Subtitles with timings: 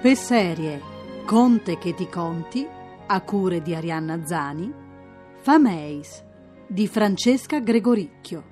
[0.00, 0.80] Per serie
[1.26, 2.66] Conte che ti conti,
[3.06, 4.72] a cure di Arianna Zani,
[5.40, 6.24] Fameis
[6.66, 8.42] di Francesca Gregoricchio,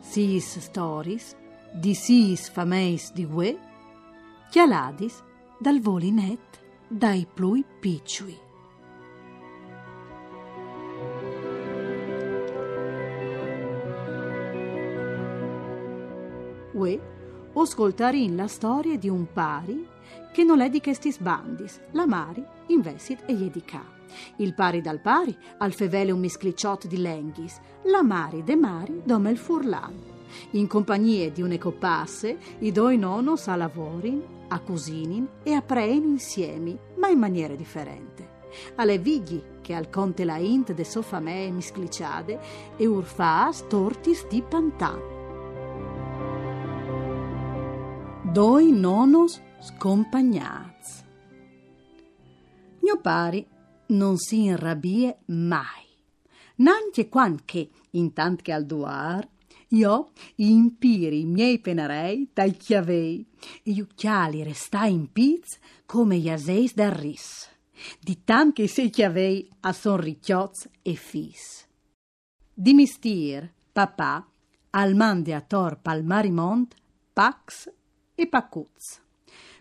[0.00, 1.36] Sis Stories
[1.70, 3.58] di Sis Fameis di Gue,
[4.48, 5.22] Chialadis
[5.58, 8.38] dal Volinet dai Plui Picciui.
[16.72, 17.00] Ue
[17.62, 19.86] ascoltarin la storia di un pari
[20.32, 23.84] che non è di questi bandis, la mari investit e iedica.
[24.36, 29.30] Il pari dal pari, al fevele un misclicciot di lenghis, la mari de mari dome
[29.30, 30.12] il furlan.
[30.52, 36.02] In compagnia di un copasse, i due nonos a lavorin, a cusinin e a prein
[36.02, 38.26] insieme, ma in maniere differenti.
[38.76, 42.38] Alle vigli che al conte la int de sofamee miscliciade
[42.76, 45.13] e urfas tortis di pantan.
[48.34, 51.04] Doi nonos scompagnats.
[52.80, 53.46] Mio pari
[53.90, 55.86] non si inrabbie mai,
[56.56, 59.28] nanche quan che, intant che al duar,
[59.68, 63.24] io impiri i miei penarei dai chiavei,
[63.62, 65.56] e gli occhiali restai in piz
[65.86, 67.48] come gli aseis da ris,
[68.00, 71.68] di tant che sei chiavei a son ricchioz e fis.
[72.52, 74.28] Di mistir, papà,
[74.70, 76.74] al mande a tor palmarimont,
[77.12, 77.70] pax
[78.14, 79.00] e pacuz.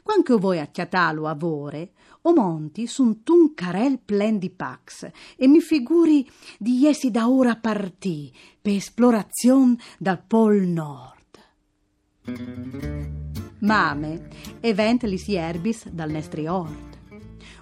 [0.02, 5.60] Quando voi acchiatalo a vore, o monti sun tun carel plen di pax e mi
[5.60, 11.22] figuri di essi da ora partì per esplorazion dal pol nord.
[13.60, 14.28] Mame,
[14.62, 16.98] event lis ierbis dal nestri ord.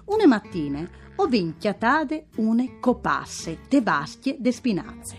[0.06, 5.16] Une mattine ho vinchiatade une copasse te vastie de spinazze.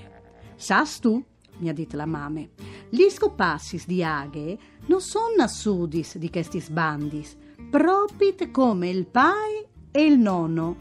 [0.55, 1.23] Sas tu,
[1.63, 2.49] mi ha dit la mame,
[2.89, 4.57] gli scopassis di aghe
[4.87, 7.37] non son assudis di questi sbandis,
[7.69, 10.75] propit come il pai e il nonno.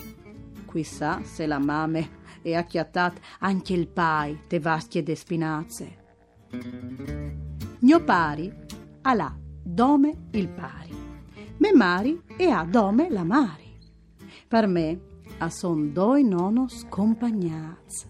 [0.71, 5.97] Chissà se la mame è acchiattat anche il pai te vastie de spinazze.
[7.79, 8.53] Mio pari
[9.03, 10.95] ha là dome il pari,
[11.59, 13.79] me mari e ha dome la mari.
[14.49, 15.01] Per me
[15.39, 18.07] a son doi nonos compagnats.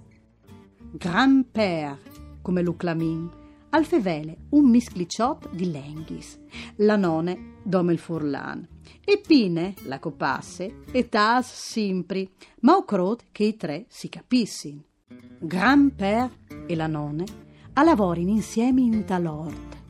[0.94, 1.98] Grand-père,
[2.42, 3.30] come Luclamin,
[3.70, 6.38] al fevele un miscliciot di lenghis,
[6.76, 8.66] la none dome il furlan,
[9.04, 12.28] e pine la copasse e tas simpri,
[12.60, 14.82] ma o crot che i tre si capissin.
[15.38, 16.30] Gran per
[16.66, 17.24] e la none
[17.74, 19.80] a lavorin insieme in talord.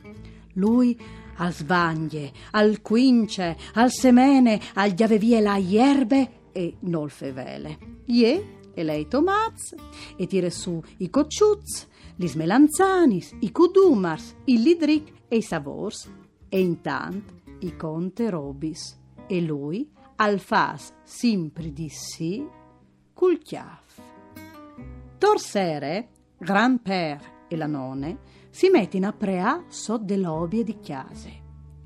[0.53, 0.97] Lui
[1.37, 7.77] al svaglie, al quince, al semene, al vie la ierbe e nol fevele.
[8.05, 9.75] Ie e lei tomaz
[10.15, 16.09] e tire su i cocciuz lis melanzanis, i cudumars, il lidric e i savors,
[16.49, 22.45] e intant i conte robis, e lui al fas simpri di sì
[23.13, 24.01] cul chiaf.
[25.17, 28.19] Torsere, gran-père e la none
[28.49, 31.41] si mettin a preà so de lobie di chiase.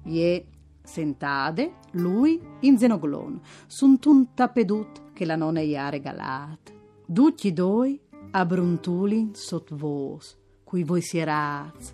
[0.06, 0.48] Ie
[0.84, 6.74] sentade, lui in zenoglon, sunt un tapedut che la nonna gli ha regalat.
[7.06, 8.00] Ducci doi
[8.32, 11.94] a bruntulin sot vos, cui voi sieraz,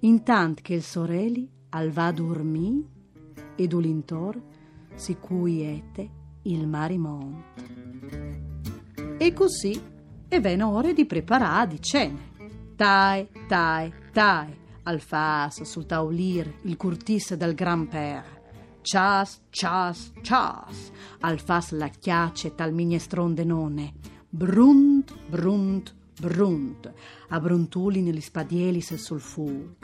[0.00, 2.86] intant che il soreli al va dormì
[3.56, 4.40] ed ulintor
[4.94, 6.10] si cui ete
[6.42, 7.44] il marimont.
[9.18, 9.80] E così
[10.28, 12.32] e venne ore di preparare di cene.
[12.76, 14.52] Tai, tai, tai,
[14.82, 18.42] al fas sul taulir il curtis del gran per.
[18.82, 20.90] Cias, cias, cias,
[21.20, 26.92] al fas la chiace tal mignestron denone brunt, brunt, brunt,
[27.28, 29.76] a bruntuli negli spadielis sul fug,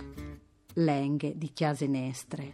[0.74, 2.52] lenghe di chiase nestre.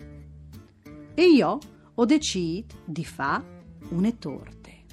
[1.14, 1.58] E io
[1.94, 3.42] ho deciso di fa
[3.88, 4.84] une torte.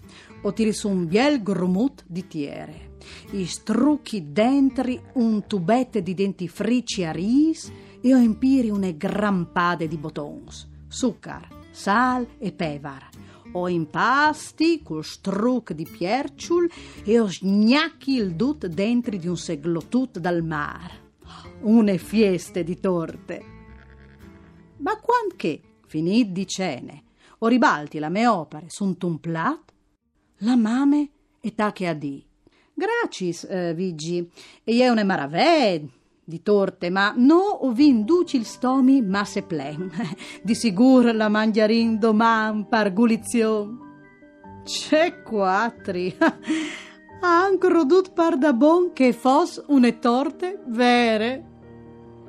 [0.44, 2.96] Ho tirato un biel grumut di tiere,
[3.32, 7.70] i strucchi dentri un tubette di dentifrici a ris
[8.00, 13.10] e ho impiri une grampade di botons, succar, sal e pevar
[13.54, 16.70] o impasti col struc di Pierciul
[17.04, 21.02] e o sgnacchi il dut dentro di un seglotut dal mar.
[21.62, 23.44] Une fieste di torte.
[24.78, 27.04] Ma quanché, finit di cene,
[27.40, 29.72] o ribalti la me opere sunt un plat,
[30.38, 31.10] la mame
[31.40, 32.26] e tache a di.
[32.74, 34.30] Gracis, eh, Vigi,
[34.64, 35.82] e è una maravè
[36.26, 39.92] di torte, ma no o vin duci il stomi ma se plen.
[40.42, 43.80] Di sicuro la mangiarin doman par gulizion.
[44.64, 46.16] C'è quattri.
[47.22, 51.44] Ancora dut par da bon che fos une torte vere.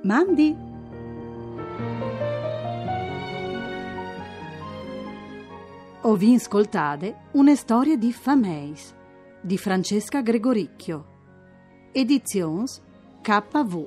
[0.03, 0.73] Mandi.
[6.03, 8.95] O vi ascoltate una storia di Fameis
[9.41, 11.13] di Francesca Gregoricchio.
[11.93, 12.81] Edizions
[13.25, 13.87] KV.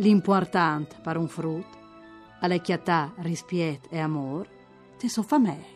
[0.00, 1.78] L'importante per un frutto,
[2.40, 4.46] alle chiatà, rispiet e amor,
[4.98, 5.75] te so famei.